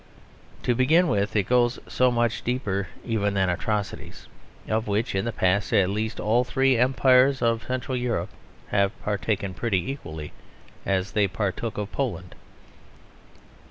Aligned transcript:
To 0.63 0.73
begin 0.73 1.07
with, 1.09 1.35
it 1.35 1.43
goes 1.43 1.77
so 1.87 2.09
much 2.09 2.41
deeper 2.43 2.87
even 3.05 3.35
than 3.35 3.51
atrocities; 3.51 4.27
of 4.67 4.87
which, 4.87 5.13
in 5.13 5.25
the 5.25 5.31
past 5.31 5.71
at 5.73 5.91
least, 5.91 6.19
all 6.19 6.43
the 6.43 6.49
three 6.49 6.75
Empires 6.75 7.39
of 7.43 7.67
Central 7.67 7.95
Europe 7.95 8.31
have 8.69 8.99
partaken 9.03 9.53
pretty 9.53 9.91
equally, 9.91 10.33
as 10.87 11.11
they 11.11 11.27
partook 11.27 11.77
of 11.77 11.91
Poland. 11.91 12.33